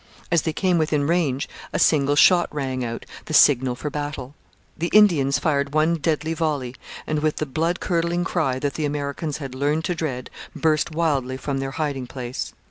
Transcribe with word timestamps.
As 0.31 0.41
they 0.41 0.51
came 0.51 0.79
within 0.79 1.05
range 1.05 1.47
a 1.71 1.77
single 1.77 2.15
shot 2.15 2.49
rang 2.51 2.83
out 2.83 3.05
the 3.25 3.35
signal 3.35 3.75
for 3.75 3.91
battle. 3.91 4.33
The 4.75 4.87
Indians 4.91 5.37
fired 5.37 5.75
one 5.75 5.93
deadly 5.97 6.33
volley, 6.33 6.73
and, 7.05 7.19
with 7.19 7.35
the 7.35 7.45
blood 7.45 7.79
curdling 7.79 8.23
cry 8.23 8.57
that 8.57 8.73
the 8.73 8.85
Americans 8.85 9.37
had 9.37 9.53
learned 9.53 9.85
to 9.85 9.93
dread, 9.93 10.31
burst 10.55 10.89
wildly 10.89 11.37
from 11.37 11.59
their 11.59 11.69
hiding 11.77 12.07
place. 12.07 12.51